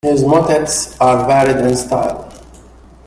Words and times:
His 0.03 0.23
motets 0.23 0.97
are 0.99 1.27
varied 1.27 1.57
in 1.63 1.75
style. 1.77 2.33